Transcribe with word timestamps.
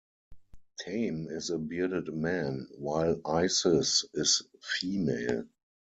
Thame 0.83 1.27
is 1.29 1.51
a 1.51 1.59
bearded 1.59 2.07
man, 2.11 2.67
while 2.79 3.21
Isis 3.23 4.03
is 4.15 4.41
female. 4.63 5.45